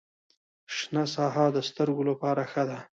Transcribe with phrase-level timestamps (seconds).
[0.75, 2.79] شنه ساحه د سترګو لپاره ښه ده